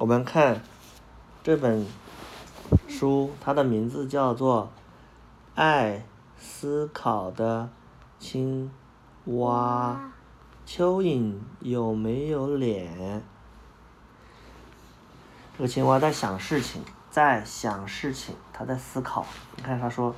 [0.00, 0.62] 我们看
[1.42, 1.86] 这本
[2.88, 4.64] 书，它的名字叫做
[5.54, 6.06] 《爱
[6.38, 7.68] 思考的
[8.18, 8.70] 青
[9.26, 10.10] 蛙》。
[10.66, 13.22] 蚯蚓有没有脸？
[15.58, 19.26] 这个青蛙在想事情，在想事情，它在思考。
[19.58, 20.16] 你看，他说，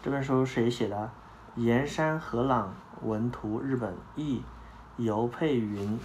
[0.00, 1.10] 这本书谁写的？
[1.56, 2.72] 岩山和朗
[3.02, 4.44] 文图，日本译，
[4.96, 5.98] 尤佩云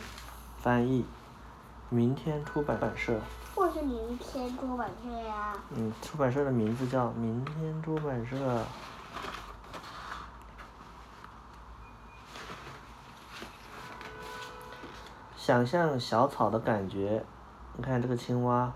[0.57, 1.05] 翻译，
[1.89, 3.19] 明天出版社。
[3.55, 5.53] 或是明天出版社呀？
[5.75, 8.63] 嗯，出版社的名字叫明天出版社。
[15.35, 17.25] 想象小草的感觉，
[17.75, 18.71] 你看这个青蛙，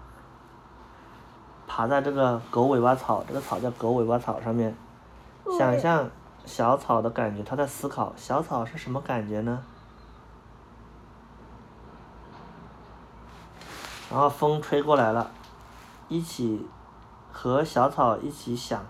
[1.68, 4.76] 爬在这个狗尾巴草，这个草叫狗尾巴草上面，
[5.58, 6.10] 想象
[6.46, 9.64] 小草的感觉，它在思考小草是什么感觉呢？
[14.14, 15.32] 然后风吹过来了，
[16.08, 16.68] 一起
[17.32, 18.86] 和小草一起想，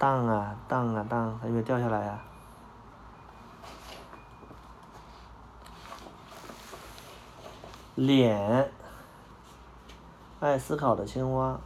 [0.00, 2.18] 荡啊荡啊荡，它有没有掉下来呀？
[7.94, 8.72] 脸，
[10.40, 11.60] 爱思考的青蛙，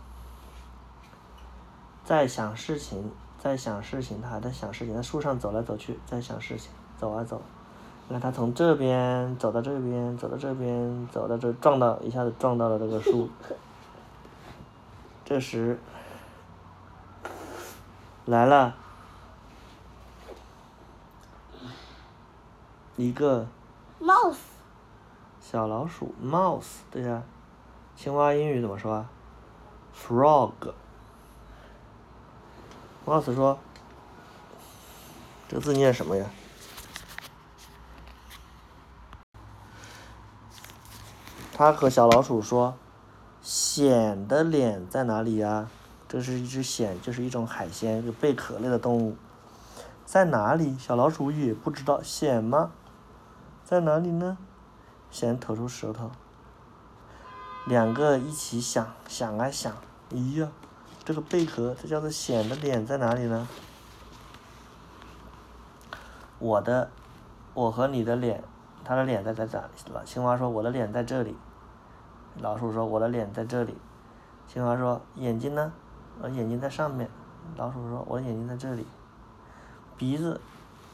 [2.04, 7.40] 在想事情，在想事情，它还在想事情，在树上走来走去，在想事情，走啊走。
[8.08, 13.28] 你看，它从这边走到这边，走到这边，走到这，撞到一下子撞到了这个树。
[15.26, 15.80] 这时，
[18.26, 18.76] 来了
[22.94, 23.48] 一个
[24.00, 24.36] mouse
[25.40, 27.24] 小老鼠，mouse，对呀。
[27.96, 29.10] 青蛙英语怎么说啊
[29.96, 30.52] ？frog。
[33.04, 33.58] mouse 说
[35.48, 36.24] ：“这个字念什么呀？”
[41.58, 42.74] 他和小老鼠说
[43.42, 45.70] ：“蚬的脸在哪里呀？
[46.06, 49.16] 这是一只蚬，就是一种海鲜，一个贝壳类的动物。
[50.04, 50.76] 在哪里？
[50.78, 52.02] 小老鼠也不知道。
[52.02, 52.72] 蚬吗？
[53.64, 54.36] 在哪里呢？
[55.10, 56.10] 蚬吐出舌头。
[57.64, 59.74] 两个一起想，想啊想，
[60.10, 60.50] 咦呀，
[61.06, 63.48] 这个贝壳，这叫做蚬的脸在哪里呢？
[66.38, 66.90] 我的，
[67.54, 68.44] 我和你的脸，
[68.84, 69.70] 他的脸在在这。
[70.04, 71.34] 青蛙说：“我的脸在这里。”
[72.38, 73.76] 老鼠说：“我的脸在这里。”
[74.46, 75.72] 青蛙说：“眼睛呢？
[76.20, 77.08] 我眼睛在上面。”
[77.56, 78.86] 老鼠说：“我的眼睛在这里。”
[79.96, 80.40] 鼻子，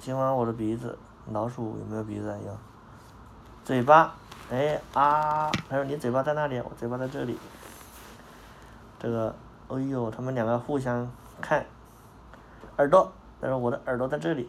[0.01, 0.99] 青蛙我的鼻子。
[1.33, 2.39] 老鼠有没有鼻子啊？
[2.47, 2.57] 有。
[3.65, 4.15] 嘴巴，
[4.51, 5.51] 哎啊！
[5.69, 7.39] 他说：“你嘴巴在哪里？”我嘴巴在这里。
[8.99, 9.35] 这个，
[9.69, 11.11] 哎呦，他们两个互相
[11.41, 11.65] 看。
[12.79, 14.49] 耳朵，他说：“我的耳朵在这里。”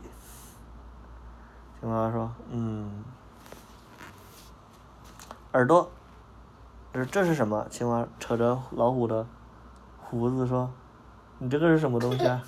[1.81, 3.03] 青蛙说：“嗯，
[5.53, 5.89] 耳朵。”
[6.93, 7.65] 这这是什么？
[7.71, 9.25] 青蛙扯着老虎的
[9.99, 10.71] 胡子说
[11.39, 12.43] ：“你这个是什么东西啊？”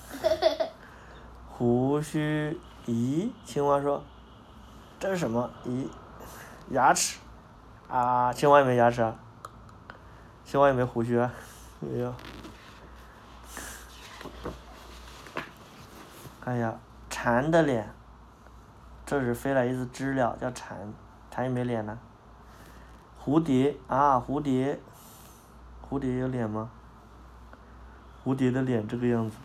[1.50, 3.32] 胡须，咦？
[3.44, 4.04] 青蛙说
[5.00, 5.50] ：“这是什么？
[5.66, 5.88] 咦？
[6.70, 7.18] 牙齿？
[7.90, 8.32] 啊？
[8.32, 9.16] 青蛙有没有牙齿啊？
[10.44, 11.34] 青蛙有没有胡须啊？
[11.80, 12.14] 没有。
[16.40, 16.78] 看一下，
[17.10, 17.92] 蝉的脸。
[19.08, 20.94] 这是飞来一只知了，叫蝉。
[21.32, 21.98] 蝉有没有脸呢？
[23.26, 24.80] 蝴蝶啊，蝴蝶，
[25.90, 26.70] 蝴蝶有脸吗？
[28.24, 29.38] 蝴蝶的脸这个样子，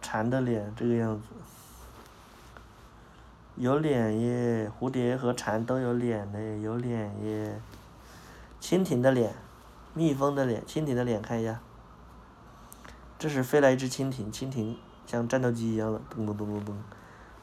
[0.00, 1.26] 蝉的脸这个样子，
[3.56, 4.72] 有脸耶！
[4.80, 7.60] 蝴蝶和蝉都有脸嘞，有脸耶！
[8.62, 9.34] 蜻蜓的脸，
[9.92, 11.60] 蜜蜂的脸，蜻蜓的脸看一下，
[13.18, 14.74] 这是飞来一只蜻蜓，蜻蜓
[15.06, 16.78] 像战斗机一样的咚咚咚咚咚，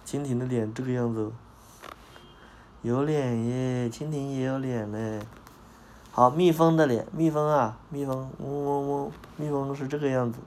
[0.03, 1.31] 蜻蜓的脸这个样子。
[2.85, 5.19] 有脸耶，蜻蜓也有脸嘞。
[6.11, 10.37] 好，蜜蜂的脸，蜜蜂啊，蜜蜂，嗡嗡嗡，蜜蜂是这个样子。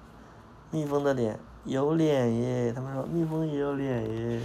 [0.71, 4.41] 蜜蜂的脸有脸耶，他们说蜜蜂也有脸耶。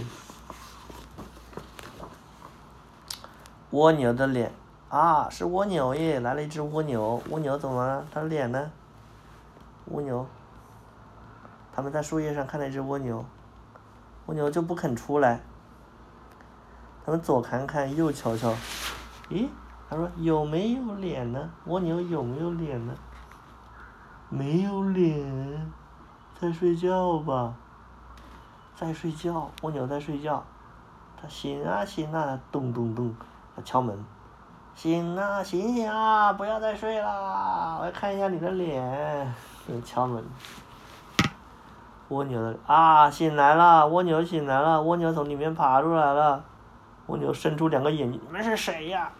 [3.70, 4.50] 蜗牛的脸，
[4.88, 8.04] 啊，是蜗牛耶，来了一只蜗牛，蜗牛怎么了？
[8.12, 8.72] 它的脸呢？
[9.92, 10.26] 蜗牛，
[11.72, 13.24] 他们在树叶上看到一只蜗牛，
[14.26, 15.38] 蜗牛就不肯出来。
[17.04, 18.54] 他们左看看，右瞧瞧，
[19.28, 19.46] 咦？
[19.90, 21.50] 他说有没有脸呢？
[21.66, 22.94] 蜗牛有没有脸呢？
[24.30, 25.70] 没有脸，
[26.40, 27.54] 在睡觉吧？
[28.74, 30.42] 在睡觉，蜗牛在睡觉。
[31.20, 33.14] 它醒啊醒啊，咚咚咚，
[33.54, 34.02] 它敲门。
[34.74, 37.76] 醒啊醒醒啊，不要再睡啦！
[37.80, 39.34] 我要看一下你的脸。
[39.84, 40.24] 敲门。
[42.08, 43.86] 蜗牛的啊，醒来了！
[43.86, 44.82] 蜗牛醒来了！
[44.82, 46.42] 蜗牛从里面爬出来了。
[47.06, 49.10] 蜗牛伸出两个眼睛，你们是谁呀？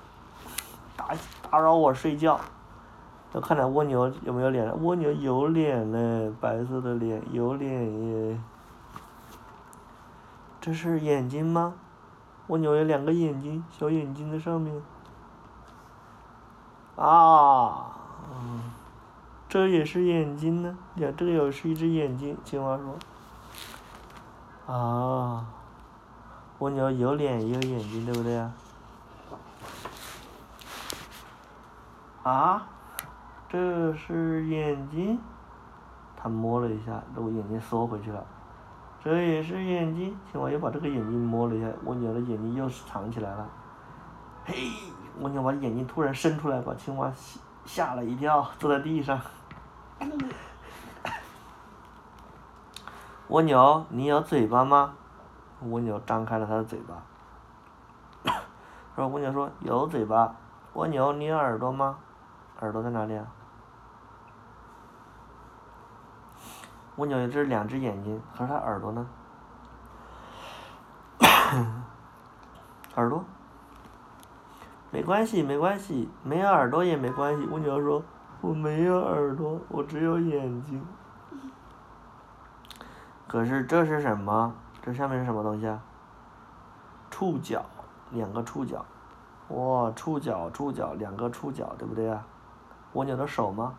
[0.96, 1.08] 打
[1.50, 2.40] 打扰我睡觉！
[3.32, 8.40] 要看看蜗牛有没有脸，蜗牛有脸呢，白色的脸有脸耶。
[10.60, 11.74] 这是眼睛吗？
[12.46, 14.80] 蜗牛有两个眼睛，小眼睛在上面。
[16.96, 17.90] 啊，
[19.48, 22.38] 这也是眼睛呢，呀，这个也是一只眼睛。
[22.44, 22.96] 青蛙说。
[24.72, 25.44] 啊，
[26.64, 28.54] 蜗牛有脸也有眼睛，对不对啊？
[32.22, 32.66] 啊，
[33.50, 35.20] 这是眼睛，
[36.16, 38.24] 他摸了一下，这个眼睛缩回去了。
[39.02, 43.46] 这也是眼睛，青蛙又把这个眼睛摸了一下，蜗牛的眼睛又是藏起来了。
[44.46, 44.70] 嘿，
[45.20, 49.20] 蜗牛把眼睛突然伸出来，把青蛙吓吓了一跳，坐在地上。
[53.28, 54.94] 蜗牛，你有嘴巴吗？
[55.62, 57.02] 蜗牛张开了它的嘴巴。
[58.94, 60.34] 说蜗牛说有嘴巴。
[60.74, 61.98] 蜗牛，你有耳朵吗？
[62.60, 63.26] 耳朵在哪里啊？
[66.96, 69.06] 蜗牛这是两只眼睛，可是它耳朵呢？
[72.96, 73.24] 耳朵？
[74.90, 77.46] 没关系，没关系，没有耳朵也没关系。
[77.46, 78.02] 蜗牛说
[78.40, 80.84] ：“我没有耳朵，我只有眼睛。”
[83.26, 84.54] 可是这是什么？
[84.84, 85.80] 这上面是什么东西啊？
[87.10, 87.64] 触角，
[88.10, 88.84] 两个触角。
[89.48, 92.22] 哇，触角，触角，两个触角，对不对啊？
[92.92, 93.72] 蜗牛的手吗？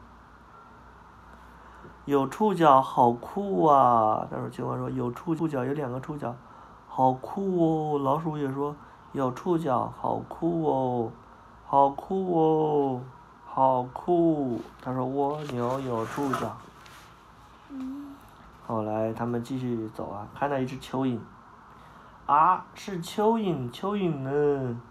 [2.06, 4.28] 有触角，好酷啊！
[4.32, 6.34] 但是青蛙说有触触角，有两个触角，
[6.88, 8.00] 好酷哦。
[8.00, 8.76] 老鼠也说
[9.12, 11.12] 有触角，好酷哦，
[11.68, 13.02] 好酷哦，
[13.46, 14.60] 好酷。
[14.82, 16.58] 他说蜗牛有触角。
[19.06, 21.20] 来他们继续走啊，看到一只蚯蚓。
[22.26, 24.82] 啊，是蚯蚓，蚯蚓呢，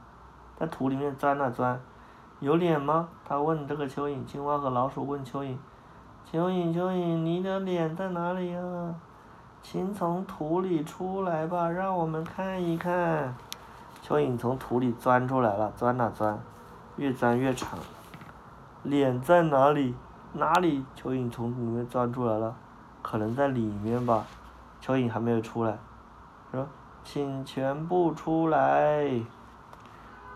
[0.57, 1.81] 在土里面钻啊钻。
[2.41, 3.09] 有脸吗？
[3.25, 4.25] 他问这个蚯蚓。
[4.27, 5.57] 青蛙和老鼠问蚯蚓
[6.31, 8.95] ：“蚯蚓，蚯蚓，你的脸在哪里呀？
[9.63, 13.35] 请从土里出来吧，让我们看一看。”
[14.07, 16.39] 蚯蚓从土里钻出来了，钻啊钻，
[16.97, 17.79] 越钻越长。
[18.83, 19.95] 脸在哪里？
[20.35, 20.85] 哪里？
[20.95, 22.55] 蚯蚓从里面钻出来了，
[23.05, 24.25] 可能在里面吧。
[24.83, 25.79] 蚯蚓还没有出来，
[26.51, 26.67] 说
[27.05, 29.21] ：“请全部出来。”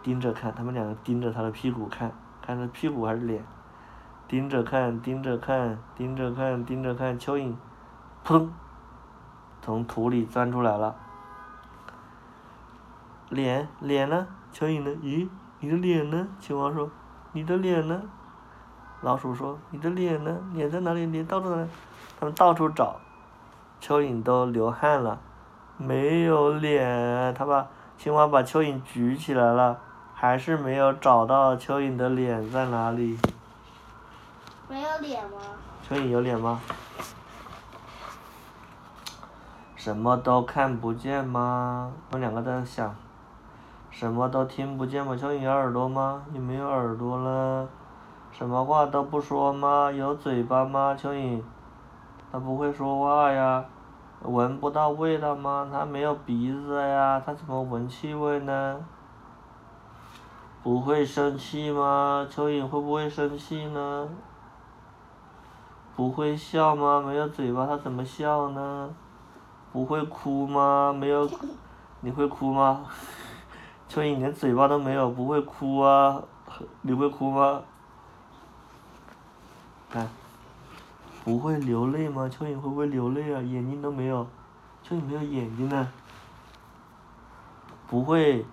[0.04, 3.42] 盯着看，他们两个盯着他的屁股看，看他屁股还是脸？
[4.28, 7.54] 盯着看，盯着看，盯着看，盯着看，蚯蚓，
[8.22, 8.52] 扑通，
[9.62, 10.94] 从土里钻出来了。
[13.30, 14.26] 脸，脸呢？
[14.52, 14.90] 蚯蚓呢？
[15.02, 15.28] 咦，
[15.60, 16.28] 你的脸呢？
[16.38, 16.90] 青蛙说
[17.32, 18.02] ：“你的脸呢？”
[19.02, 20.38] 老鼠说：“你的脸呢？
[20.54, 21.04] 脸在哪里？
[21.06, 21.68] 脸到处呢？”
[22.18, 22.96] 他们到处找，
[23.80, 25.20] 蚯蚓都流汗了，
[25.76, 27.32] 没有脸。
[27.34, 29.78] 他把青蛙把蚯蚓举起来了。
[30.20, 33.16] 还是没有找到蚯蚓的脸在哪里？
[34.68, 35.38] 没有脸吗？
[35.88, 36.60] 蚯蚓有脸吗？
[39.76, 41.92] 什么都看不见吗？
[42.10, 42.96] 我们两个在想。
[43.92, 45.12] 什么都听不见吗？
[45.14, 46.24] 蚯蚓有耳朵吗？
[46.32, 47.68] 你没有耳朵了。
[48.32, 49.92] 什么话都不说吗？
[49.92, 50.96] 有嘴巴吗？
[51.00, 51.40] 蚯蚓，
[52.30, 53.64] 它不会说话呀。
[54.22, 55.68] 闻不到味道吗？
[55.72, 58.84] 它没有鼻子呀，它怎么闻气味呢？
[60.62, 62.26] 不会生气吗？
[62.28, 64.08] 蚯蚓会不会生气呢？
[65.94, 67.00] 不会笑吗？
[67.00, 68.90] 没有嘴巴，它怎么笑呢？
[69.72, 70.92] 不会哭吗？
[70.92, 71.30] 没有，
[72.00, 72.86] 你会哭吗？
[73.88, 76.20] 蚯蚓连嘴巴都没有，不会哭啊？
[76.82, 77.62] 你会哭吗？
[79.88, 80.08] 看，
[81.28, 82.22] 不会流泪吗？
[82.32, 83.38] 蚯蚓会不会流泪啊？
[83.42, 84.26] 眼睛都没有，
[84.82, 85.86] 蚯蚓没有眼睛呢。
[87.86, 88.46] 不会。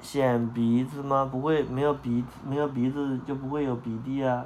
[0.00, 1.28] 显鼻子吗？
[1.28, 4.44] 不会，没有鼻子没有鼻子就不会有鼻涕啊。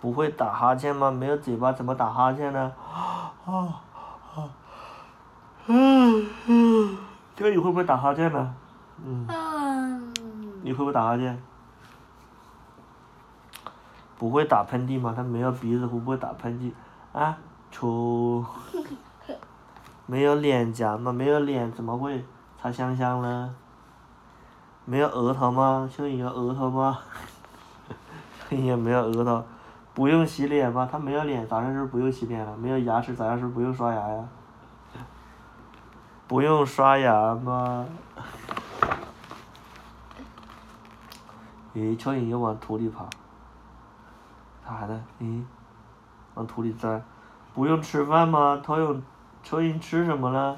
[0.00, 1.12] 不会打哈欠吗？
[1.12, 2.72] 没有嘴巴怎么打哈欠呢？
[2.92, 3.80] 啊啊
[4.34, 4.50] 啊！
[5.66, 6.96] 嗯嗯，
[7.36, 8.54] 这个你会不会打哈欠呢？
[9.04, 10.12] 嗯。
[10.62, 11.40] 你会不会打哈欠？
[14.18, 15.14] 不会打喷嚏吗？
[15.16, 16.72] 它没有鼻子，会不会打喷嚏？
[17.18, 17.38] 啊，
[17.70, 18.44] 出。
[20.06, 21.12] 没有脸颊吗？
[21.12, 22.24] 没有脸怎么会
[22.60, 23.54] 擦香香呢？
[24.84, 25.88] 没有额头吗？
[25.94, 26.98] 蚯蚓有额头吗？
[28.50, 29.44] 蚯蚓没有额头，
[29.94, 30.88] 不用洗脸吗？
[30.90, 32.56] 它没有脸，早上是不用洗脸了？
[32.56, 34.28] 没有牙齿，早上是不用刷牙呀？
[36.26, 37.86] 不用刷牙吗？
[41.74, 43.08] 咦，蚯蚓又往土里跑，
[44.68, 45.02] 啥呢？
[45.18, 45.42] 咦，
[46.34, 47.02] 往土里钻，
[47.54, 48.60] 不用吃饭吗？
[48.62, 49.00] 蚯蚓，
[49.42, 50.54] 蚯蚓吃什么了？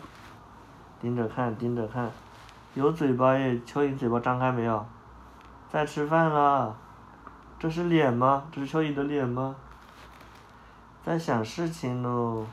[1.01, 2.11] 盯着看，盯着看。
[2.75, 4.85] 有嘴巴耶，蚯蚓嘴巴张开没有？
[5.69, 6.77] 在吃饭了。
[7.61, 8.43] 这是脸吗？
[8.51, 9.55] 这是蚯蚓的脸吗？
[11.05, 12.45] 在想事情喽。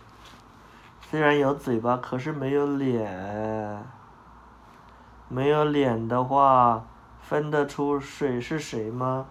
[1.01, 3.83] 虽然有嘴巴，可是没有脸。
[5.27, 6.83] 没有脸的话，
[7.19, 9.25] 分得出谁是谁吗？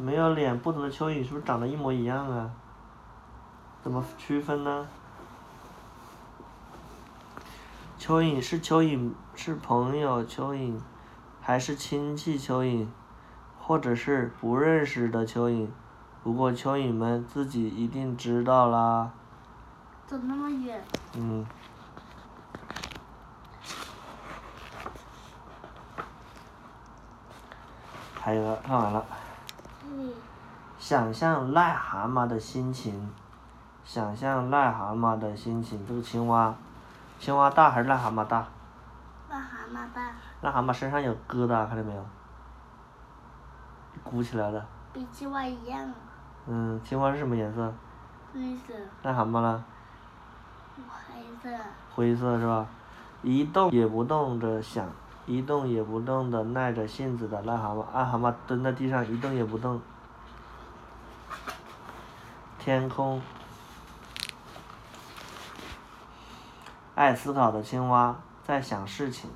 [0.00, 2.48] 没有脸，不同的蚯蚓是不是长得一模一样啊？
[3.82, 4.86] 怎么区分呢？
[7.98, 10.78] 蚯蚓是蚯蚓，是朋友蚯蚓，
[11.40, 12.86] 还是亲戚蚯蚓，
[13.58, 15.66] 或者是不认识的蚯蚓？
[16.22, 19.10] 不过蚯蚓们自己一定知道啦。
[20.06, 20.80] 走那么远。
[21.14, 21.44] 嗯。
[28.20, 29.04] 还有个看完了。
[29.90, 30.12] 嗯。
[30.78, 33.10] 想象癞蛤蟆的心情，
[33.84, 35.84] 想象癞蛤蟆的心情。
[35.86, 36.54] 这个青蛙，
[37.18, 38.46] 青蛙大还是癞蛤蟆大？
[39.30, 40.12] 癞蛤蟆大。
[40.42, 42.04] 癞蛤蟆身上有疙瘩，看到没有？
[44.04, 44.64] 鼓起来了。
[44.92, 45.92] 比青蛙一样。
[46.46, 47.72] 嗯，青蛙是什么颜色？
[48.32, 48.72] 绿色。
[49.02, 49.64] 癞蛤蟆呢？
[50.76, 51.58] 灰色。
[51.94, 52.64] 灰色是吧？
[53.22, 54.86] 一动也不动的想，
[55.28, 59.78] 一动也不动的耐着性子的癞蛤蟆，癞蛤蟆蹲在地上一动也不动。
[62.58, 63.20] 天空。
[66.94, 69.30] 爱思考的青蛙在想事情，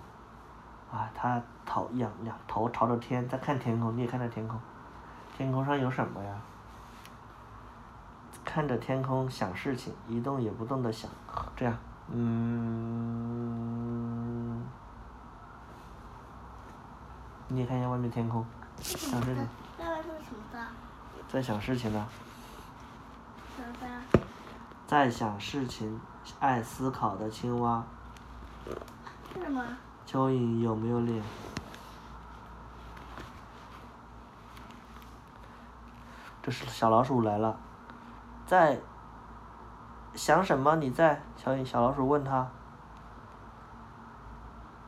[0.90, 4.58] 啊，它头仰仰头朝着天，在看天空，你也看着天空，
[5.36, 6.34] 天空上有什么呀？
[8.46, 11.10] 看着天空想事情，一动也不动的想，
[11.54, 11.76] 这样，
[12.08, 13.81] 嗯，
[17.52, 18.42] 你也看一下外面天空，
[18.80, 19.46] 想事情。
[19.76, 20.66] 在外面什么的？
[21.28, 22.08] 在想事情呢。
[23.54, 24.02] 什么？
[24.86, 26.00] 在想事情，
[26.40, 27.84] 爱思考的青蛙。
[30.06, 31.22] 蚯蚓有没有脸？
[36.42, 37.54] 这是小老鼠来了，
[38.46, 38.80] 在
[40.14, 40.74] 想什么？
[40.76, 41.20] 你在？
[41.36, 42.48] 小小老鼠问他。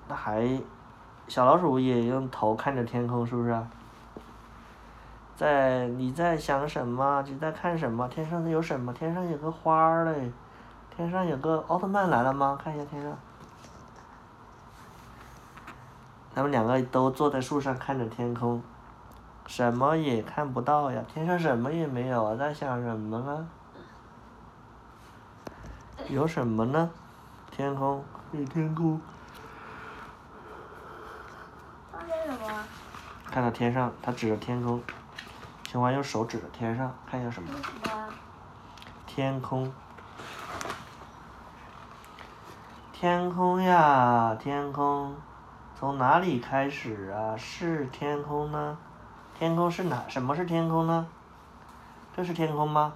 [0.08, 0.62] 那还，
[1.26, 3.66] 小老鼠也用头看着天空，是不是？
[5.36, 7.24] 在你在想什么？
[7.26, 8.06] 你在看什么？
[8.08, 8.92] 天上有什么？
[8.92, 10.30] 天上有个花儿嘞，
[10.94, 12.56] 天上有个奥特曼来了吗？
[12.62, 13.16] 看一下天上。
[16.34, 18.62] 他们两个都坐在树上看着天空，
[19.46, 23.48] 什么也看不到呀，天上什么也没有啊，在想什么呢？
[26.08, 26.90] 有什么呢？
[27.50, 29.00] 天空，有天空。
[31.92, 32.64] 看见什么？
[33.34, 34.80] 看到天上，他指着天空。
[35.66, 37.50] 青蛙用手指着天上，看见什么？
[39.08, 39.72] 天空。
[42.92, 45.16] 天空呀，天空，
[45.76, 47.36] 从哪里开始啊？
[47.36, 48.78] 是天空呢？
[49.36, 50.04] 天空是哪？
[50.06, 51.04] 什么是天空呢？
[52.16, 52.92] 这是天空吗？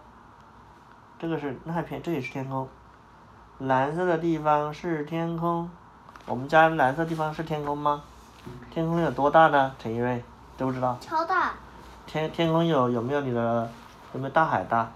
[1.18, 2.68] 这个是那片，这也是天空。
[3.58, 5.68] 蓝色的地方是天空。
[6.26, 8.04] 我们家蓝色地方是天空吗？
[8.70, 9.74] 天空有多大呢？
[9.78, 10.22] 陈一瑞，
[10.56, 10.96] 知不知道？
[11.00, 11.52] 超大。
[12.06, 13.70] 天天空有有没有你的
[14.12, 14.90] 有没有大海大？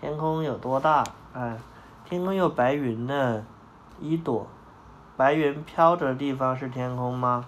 [0.00, 1.04] 天空有多大？
[1.32, 1.56] 哎，
[2.04, 3.44] 天空有白云呢，
[4.00, 4.46] 一朵，
[5.16, 7.44] 白云飘着的地方是天空吗？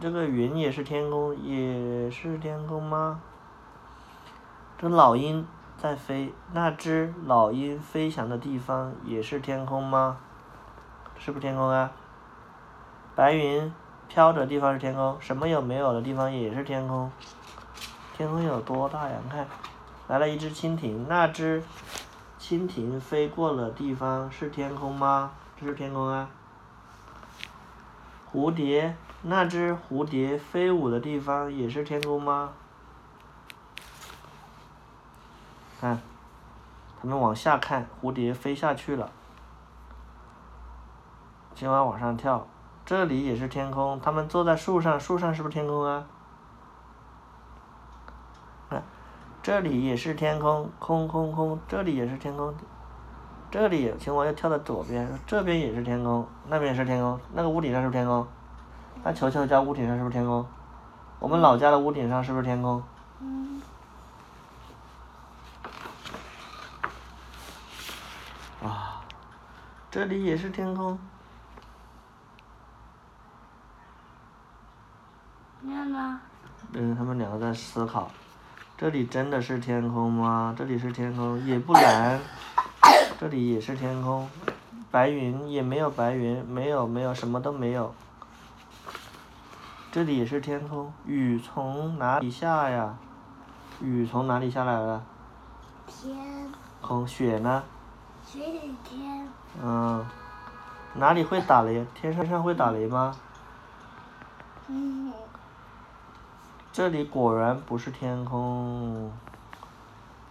[0.00, 3.20] 这个云也是天空，也是天空吗？
[4.76, 10.18] 这老鹰在飞，那只老鹰飞翔的地方也是天空吗？
[11.18, 11.90] 是不是天空啊？
[13.14, 13.72] 白云。
[14.06, 17.10] 飘着地方是天空，什么有没有的地方也是天空。
[18.16, 19.16] 天空有多大呀？
[19.24, 19.44] 你看，
[20.06, 21.64] 来了一只蜻蜓，那只
[22.38, 25.32] 蜻蜓飞过了地方是天空吗？
[25.58, 26.28] 这是天空啊。
[28.30, 32.52] 蝴蝶，那只蝴蝶飞舞的地方也是天空吗？
[35.80, 36.00] 看，
[37.00, 39.10] 他们往下看，蝴蝶飞下去了。
[41.56, 42.46] 青蛙往上跳。
[42.86, 46.04] 这里也是天空，他们坐在树上，树上是不是天空啊？
[49.42, 52.54] 这里也是天空，空空空，这里也是天空，
[53.50, 58.26] 这里青蛙又跳到左边，这边也是天空，那边也是天空，那个屋顶上是不是天空？
[59.02, 60.46] 那球球家屋顶上是不是天空？
[61.18, 62.82] 我们老家的屋顶上是不是天空？
[63.20, 63.62] 嗯。
[68.62, 69.02] 啊，
[69.90, 70.98] 这里也是天空。
[76.72, 78.10] 嗯，他们两个在思考，
[78.78, 80.54] 这里真的是天空吗？
[80.56, 82.18] 这里是天空，也不蓝，
[83.20, 84.28] 这里也是天空，
[84.90, 87.94] 白云也没有白云，没有没有什么都没有。
[89.92, 90.92] 这里也是天空。
[91.06, 92.96] 雨从哪里下呀？
[93.80, 95.04] 雨从哪里下来了？
[95.86, 96.16] 天，
[96.80, 97.06] 空。
[97.06, 97.62] 雪呢？
[98.26, 99.28] 雪里天，
[99.62, 100.04] 嗯。
[100.94, 101.84] 哪里会打雷？
[101.94, 103.14] 天上上会打雷吗？
[104.68, 105.12] 嗯，
[106.74, 109.12] 这里果然不是天空。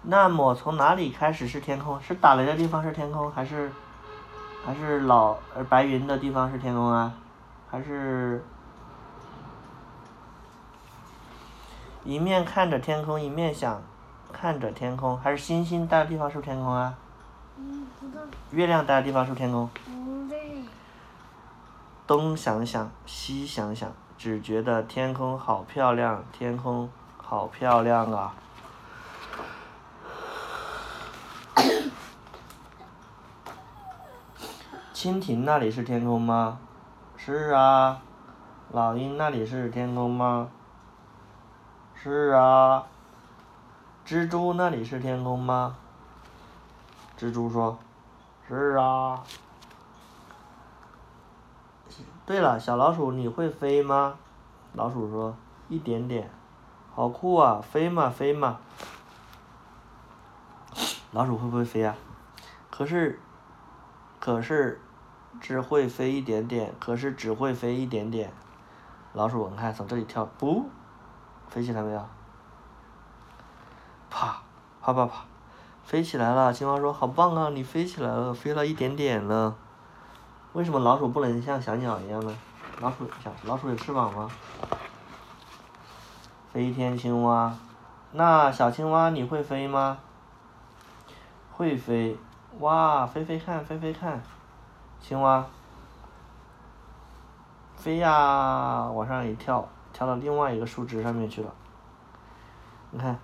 [0.01, 2.01] 那么从哪里开始是天空？
[2.01, 3.71] 是打雷的地方是天空，还是
[4.65, 7.13] 还是老呃白云的地方是天空啊？
[7.71, 8.43] 还是
[12.03, 13.81] 一面看着天空，一面想
[14.33, 16.93] 看着天空，还是星星待的地方是不是天空啊？
[17.55, 17.87] 嗯，
[18.51, 19.69] 月亮待的地方是不是天空？
[19.85, 20.65] 不对，
[22.05, 28.33] 东想想，西想想，只觉得天空好漂亮，天空好漂亮啊！
[34.93, 36.59] 蜻蜓那里是天空吗？
[37.17, 38.01] 是啊。
[38.71, 40.49] 老鹰那里是天空吗？
[41.93, 42.85] 是啊。
[44.05, 45.75] 蜘蛛那里是天空吗？
[47.17, 47.77] 蜘蛛说
[48.47, 49.23] ：“是啊。”
[52.25, 54.15] 对了，小老鼠，你会飞吗？
[54.73, 55.35] 老鼠说
[55.67, 56.31] ：“一点点。”
[56.95, 57.59] 好酷啊！
[57.61, 58.59] 飞嘛飞嘛。
[61.11, 61.95] 老鼠会不会飞呀、
[62.71, 63.19] 可是，
[64.19, 64.81] 可是，
[65.41, 68.31] 只会飞一点点，可是只会飞一点点。
[69.13, 70.65] 老鼠，你看从这里跳，不，
[71.47, 72.07] 飞起来没有？
[74.09, 74.41] 啪，
[74.81, 75.25] 啪啪啪，
[75.83, 76.53] 飞起来了。
[76.53, 79.55] 青蛙说：“好棒啊，你飞起来了，飞了一点点了。”
[80.53, 82.37] 为什么老鼠不能像小鸟一样呢？
[82.79, 84.29] 老鼠小老鼠有翅膀吗？
[86.51, 87.51] 飞天青蛙，
[88.11, 89.97] 那小青蛙你会飞吗？
[91.51, 92.15] 会飞，
[92.59, 94.21] 哇，飞飞看，飞飞看，
[95.01, 95.43] 青蛙，
[97.75, 101.51] 飞呀，往上一跳，跳到另外一个树枝上面去了。
[102.91, 103.17] 你看，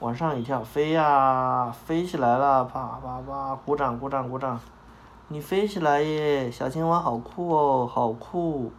[0.00, 4.58] 往上一跳，飞呀，飞起来了，啪啪啪，鼓掌鼓掌鼓掌。
[5.28, 8.70] 你飞起来耶，小青蛙好酷哦，好酷，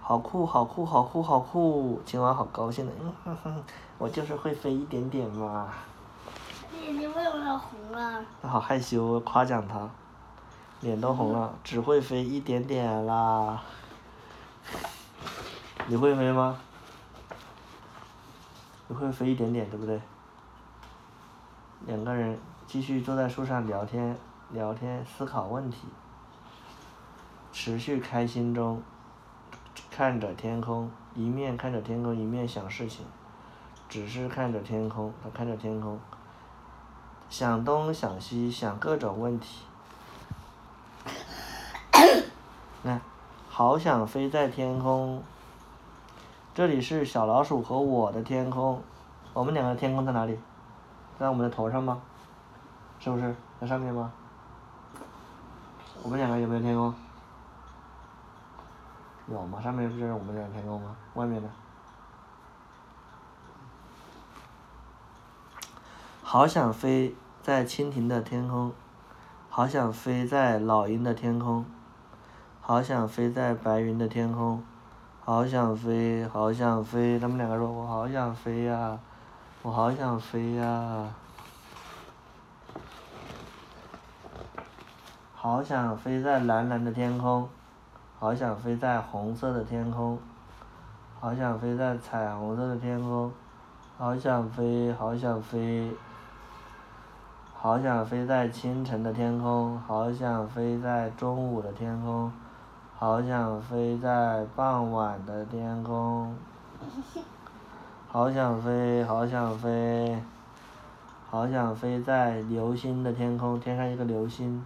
[0.00, 3.62] 好酷好酷好酷好酷，青蛙好高兴的，嗯哼哼，
[3.98, 5.68] 我就是会飞一点点嘛。
[6.82, 8.24] 眼睛为什么红了？
[8.40, 9.86] 他好害羞，夸奖他，
[10.80, 13.60] 脸都红了，只会飞一点点啦。
[15.86, 16.58] 你会飞吗？
[18.88, 20.00] 你会飞一点点，对不对？
[21.86, 24.16] 两个人继续坐在树上聊天，
[24.52, 25.86] 聊天思考问题，
[27.52, 28.82] 持续开心中，
[29.92, 33.06] 看着天空，一面看着天空，一面想事情，
[33.88, 36.00] 只是看着天空，他看着天空。
[37.28, 39.62] 想东想西，想各种问题。
[42.82, 43.00] 看，
[43.48, 45.22] 好想飞在天空。
[46.52, 48.82] 这里是小老鼠和我的天空，
[49.32, 50.36] 我们两个天空在哪里？
[51.20, 52.02] 在我们的头上吗？
[52.98, 54.12] 是不是在上面吗？
[56.02, 56.94] 我们两个有没有天空？
[59.28, 59.60] 有吗？
[59.62, 60.96] 上面不就是我们俩的天空吗？
[61.14, 61.48] 外面呢？
[66.22, 68.72] 好想飞在蜻蜓的天空，
[69.48, 71.64] 好想飞在老鹰的天空，
[72.60, 74.64] 好想飞在白云的天空，
[75.24, 77.18] 好想飞，好想飞。
[77.18, 78.98] 他们两个说：“我好想飞呀，
[79.62, 81.08] 我好想飞呀。”
[85.42, 87.48] 好想飞在蓝蓝的天空，
[88.18, 90.18] 好想飞在红色的天空，
[91.18, 93.32] 好想飞在彩虹色的天空，
[93.96, 95.96] 好想飞，好想飞。
[97.54, 102.30] 好想飞在清晨的天空，好想飞在中午的天空，
[102.98, 106.36] 好想飞在傍晚的天空，
[108.12, 110.22] 好想飞，好想飞，
[111.30, 114.62] 好想飞在流星的天空，天上一个流星，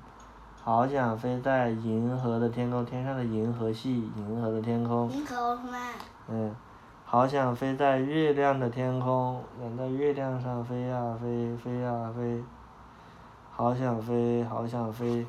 [0.66, 5.12] 好想飞在银河的天空，天上的银河系，银河的天空。
[6.26, 6.56] 嗯，
[7.04, 12.42] 好想飞在月亮的天空，想在月亮上飞呀飞，飞呀飞。
[13.50, 15.26] 好想飞，好想飞，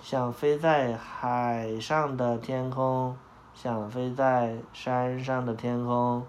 [0.00, 3.14] 想飞在海上的天空，
[3.52, 6.24] 想飞在山上的天空，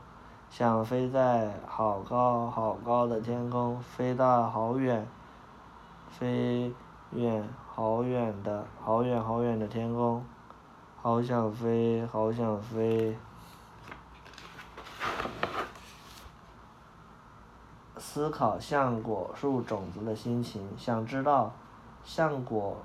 [0.50, 5.08] 想飞在好高好高的天空，飞到好远，
[6.10, 6.74] 飞
[7.14, 10.26] 远好远的好远好远的天空，
[11.00, 13.16] 好想飞，好想飞。
[17.96, 21.54] 思考像果树种子的心情，想知道
[22.04, 22.78] 橡果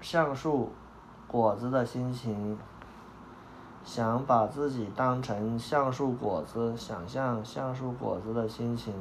[0.00, 0.72] 橡树
[1.28, 2.58] 果子的心情，
[3.84, 8.94] 想把自己当成橡树果子，想象橡树果子的心情。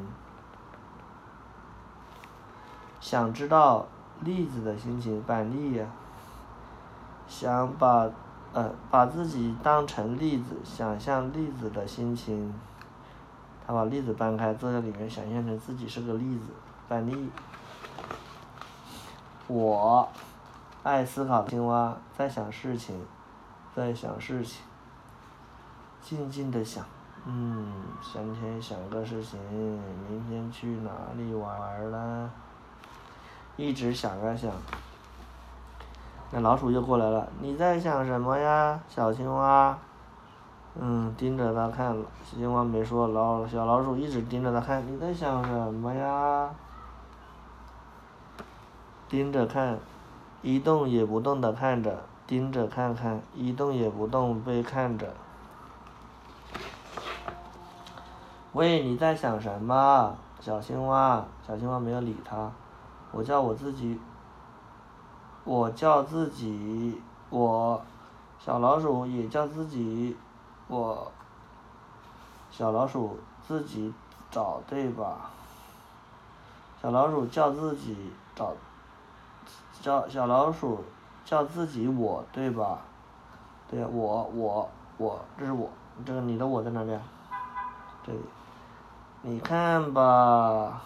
[3.00, 3.86] 想知道
[4.24, 5.86] 栗子的心情，板栗呀。
[7.28, 8.10] 想把
[8.52, 12.54] 呃把自己当成栗子，想象栗子的心情。
[13.66, 16.48] 他把栗子搬开，坐在里面，想象成自己是个栗子，
[16.88, 17.30] 板栗。
[19.48, 20.08] 我
[20.84, 23.02] 爱思考，青蛙在想事情，
[23.74, 24.64] 在想事情，
[26.02, 26.86] 静静的想，
[27.26, 29.40] 嗯，今天想个事情，
[30.10, 32.30] 明天去哪里玩儿啦？
[33.56, 34.52] 一直想啊想，
[36.32, 39.78] 那老鼠又过来了，你在想什么呀，小青蛙？
[40.76, 46.50] 嗯，盯着它看，小青蛙没说，老小老鼠一直盯着它看，你在想什么呀？
[49.08, 49.78] 盯着看，
[50.42, 55.13] 一动也不动的看着，盯着看看，一动也不动被看着。
[58.54, 61.24] 喂，你在想什么，小青蛙？
[61.46, 62.52] 小青蛙没有理它。
[63.13, 63.99] 我叫我自己，
[65.43, 66.99] 我叫自己，
[67.30, 67.80] 我，
[68.39, 70.17] 小老鼠也叫自己，
[70.67, 71.12] 我，
[72.49, 73.93] 小老鼠自己
[74.32, 75.30] 找对吧？
[76.82, 78.54] 小老鼠叫自己找，
[79.80, 80.84] 叫小老鼠
[81.23, 82.80] 叫自己我对吧？
[83.69, 85.69] 对，我我我，这是我，
[86.04, 86.99] 这个你的我在哪边？
[88.04, 88.19] 这里，
[89.21, 90.82] 你看吧。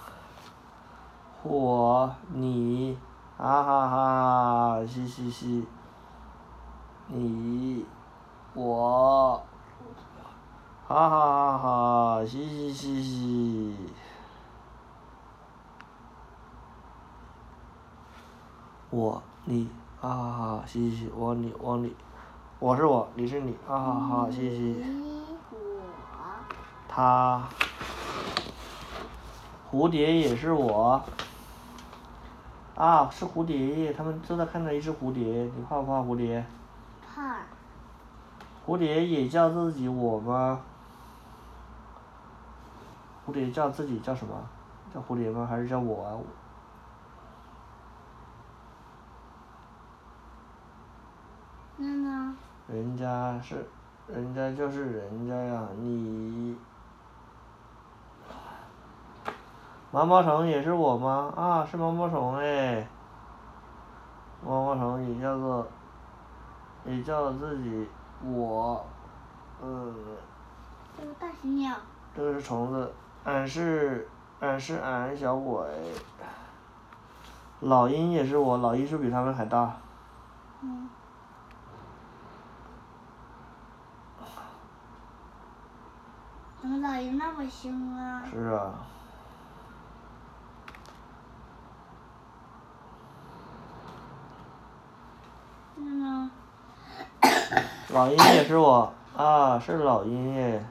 [1.43, 2.97] 我你，
[3.37, 5.65] 哈哈哈，嘻嘻嘻，
[7.07, 7.85] 你，
[8.53, 9.41] 我，
[10.87, 13.77] 哈哈哈哈，嘻嘻嘻嘻，
[18.89, 19.69] 我你，
[20.01, 21.95] 啊哈哈，嘻嘻嘻，我你我你，
[22.59, 24.83] 我是我，你是你，啊哈哈，嘻嘻。
[26.89, 27.43] 他。
[29.69, 31.03] 蝴蝶也是我。
[32.77, 36.45] 啊，是蝴蝶，他们正在看着一只蝴蝶，你怕不怕蝴蝶？
[37.01, 37.37] 怕。
[38.67, 40.61] 蝴蝶也叫自己我吗？
[43.25, 44.35] 蝴蝶叫自己叫什么？
[44.93, 45.47] 叫蝴蝶吗？
[45.49, 46.13] 还是叫我啊？
[51.77, 52.35] 那呢？
[52.67, 53.67] 人家是，
[54.07, 56.55] 人家就是人家呀，你。
[59.91, 61.33] 毛毛虫也是我吗？
[61.35, 62.87] 啊，是毛毛虫哎。
[64.45, 65.65] 毛毛虫也叫做，
[66.85, 67.89] 也叫自己
[68.23, 68.85] 我，
[69.61, 69.95] 嗯。
[70.97, 71.75] 这个大型鸟。
[72.15, 74.07] 这个是虫子，俺是，
[74.39, 75.59] 俺是俺小鬼。
[77.61, 79.75] 老鹰也是我，老鹰是比他们还大。
[80.61, 80.89] 嗯。
[86.61, 88.23] 怎么老鹰那么凶啊？
[88.29, 88.73] 是啊。
[97.97, 100.63] 老鹰也是我，啊，是老鹰耶。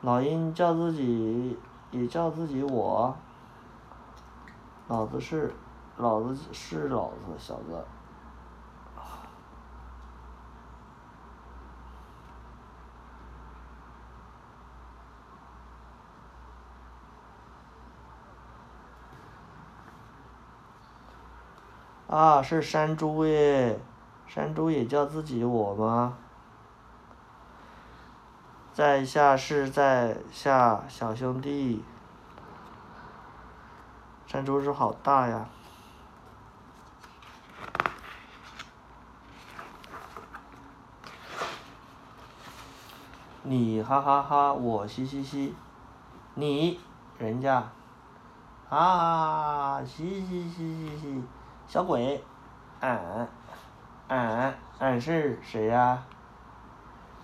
[0.00, 1.56] 老鹰叫自己，
[1.92, 3.16] 也叫自己我。
[4.88, 5.54] 老子是，
[5.98, 7.84] 老子是老子，小子。
[22.08, 23.78] 啊，是山猪耶。
[24.32, 26.16] 山猪也叫自己我吗？
[28.72, 31.82] 在下是在下小兄弟。
[34.28, 35.48] 山猪是好大呀！
[43.42, 45.56] 你哈哈哈，我嘻嘻嘻，
[46.34, 46.78] 你
[47.18, 47.64] 人家，
[48.68, 51.24] 啊嘻嘻嘻嘻嘻，
[51.66, 52.22] 小鬼，
[52.78, 53.28] 俺。
[54.10, 56.02] 俺俺是谁呀？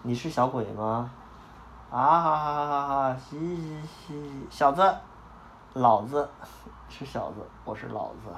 [0.03, 1.11] 你是小鬼吗？
[1.90, 3.16] 啊哈哈哈哈哈！
[3.18, 4.96] 嘻嘻嘻，小子，
[5.72, 6.29] 老子
[6.88, 8.31] 是小子，我是老子。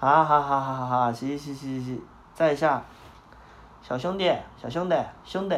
[0.00, 1.12] 啊哈哈哈哈哈！
[1.12, 2.02] 嘻嘻嘻嘻，
[2.34, 2.82] 在下
[3.82, 5.54] 小兄弟，小兄弟，兄弟。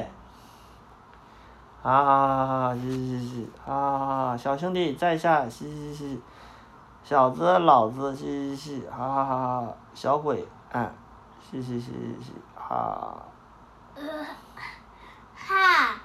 [1.82, 2.74] 啊哈哈哈哈！
[2.74, 6.22] 嘻嘻嘻，啊哈哈小兄弟在下，嘻嘻嘻，
[7.02, 9.74] 小子，老子，嘻嘻嘻，哈哈哈哈！
[9.94, 10.92] 小鬼，俺。
[11.40, 13.26] 嘻嘻嘻嘻，哈。
[15.34, 16.00] 哈。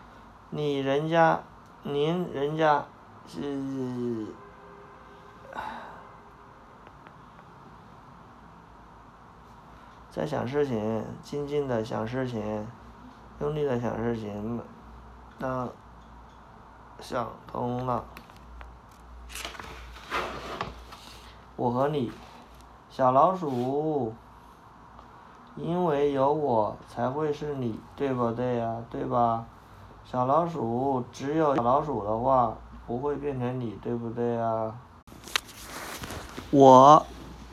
[0.50, 1.42] 你人家，
[1.84, 2.86] 您人家，
[3.28, 4.28] 是，
[10.10, 12.68] 在想事情，静静的想事情。
[13.42, 14.62] 用力的想事情，
[15.38, 15.70] 当
[17.02, 18.06] 想通了。
[21.58, 22.14] 我和你，
[22.90, 24.14] 小老鼠，
[25.58, 28.76] 因为有我才会是你，对不对呀？
[28.90, 29.46] 对吧？
[30.04, 32.54] 小老鼠，只有小老鼠的话，
[32.86, 34.74] 不会变成你，对不对呀？
[36.52, 37.06] 我，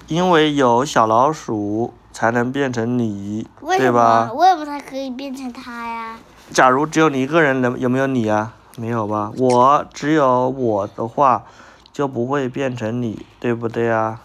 [0.08, 3.46] 因为有小老鼠，才能变成你，
[3.78, 4.32] 对吧？
[4.32, 6.18] 为什么才可以变成它呀？
[6.50, 8.52] 假如只有你一个人，能有没有你呀？
[8.76, 9.30] 没有吧？
[9.38, 11.44] 我只有我的话。
[11.92, 14.18] 就不会变成你，对不对啊？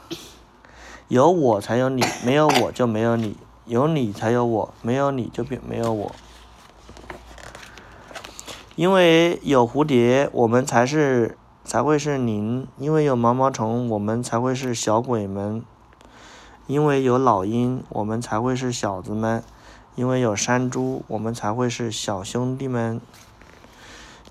[1.09, 3.33] 有我才有你，没有我就没有你；
[3.67, 6.11] 有你才有我，没有你就变没有我。
[8.75, 15.61] 因为有蝴蝶，我们才是才会是您；因为有毛毛虫，我们才会是小鬼们；
[16.65, 19.41] 因为有老鹰，我们才会是小子们；
[19.95, 22.99] 因为有山猪，我们才会是小兄弟们；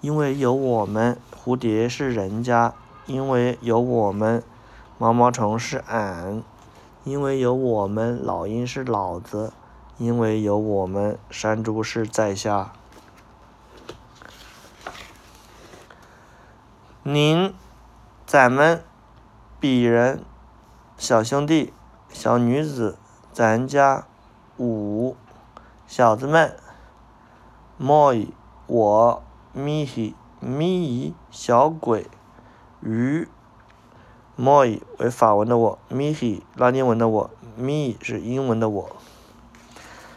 [0.00, 2.74] 因为有我们，蝴蝶是人家。
[3.06, 4.42] 因为有我们，
[4.98, 6.42] 毛毛虫是俺；
[7.06, 9.52] 因为有我们，老鹰是老子；
[9.96, 12.72] 因为有我们，山猪是在下。
[17.04, 17.54] 您，
[18.26, 18.82] 咱们，
[19.60, 20.24] 鄙人，
[20.98, 21.72] 小兄弟，
[22.08, 22.98] 小女子，
[23.32, 24.08] 咱家，
[24.58, 25.14] 五，
[25.86, 26.56] 小子们
[27.80, 28.26] ，moi，
[28.66, 32.08] 我，咪西，咪，小鬼。
[32.80, 33.28] 鱼
[34.38, 38.96] ，moi 为法文的我，mi 拉丁文的我，me 是英文的我。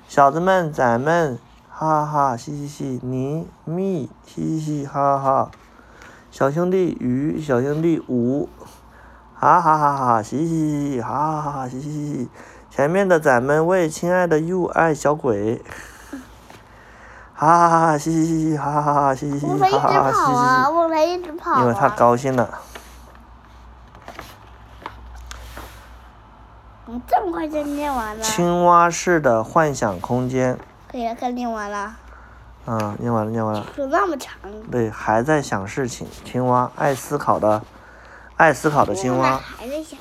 [0.07, 1.37] 小子们，咱们，
[1.69, 5.51] 哈哈哈，嘻嘻嘻，你，me，嘻嘻嘻，哈哈哈。
[6.31, 8.49] 小兄弟鱼，小兄弟五，
[9.35, 12.29] 哈哈哈哈，嘻嘻嘻，哈哈哈，嘻嘻嘻。
[12.69, 15.61] 前面的咱们为亲爱的 you 爱小鬼。
[17.33, 17.97] 哈哈哈！
[17.97, 19.15] 嘻嘻嘻嘻，哈哈哈！
[19.15, 20.11] 嘻嘻嘻，哈哈哈！
[20.11, 20.71] 嘻嘻嘻。
[20.73, 21.61] 我来一直跑啊！
[21.61, 22.49] 因为他高兴了。
[26.91, 28.23] 你这么快就念完了？
[28.23, 30.57] 青蛙式的幻想空间。
[30.91, 31.95] 可以了，可以念完了。
[32.65, 33.63] 嗯，念完了，念完了。
[33.75, 34.33] 说那么长。
[34.71, 36.07] 对，还在想事情。
[36.25, 37.61] 青蛙，爱思考的，
[38.37, 39.37] 爱思考的青蛙。
[39.37, 39.99] 还在想。